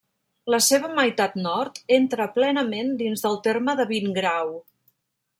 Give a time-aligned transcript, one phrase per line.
[0.51, 4.49] La seva meitat nord entra plenament dins del terme de Vingrau.